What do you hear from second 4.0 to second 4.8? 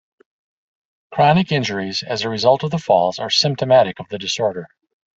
the disorder.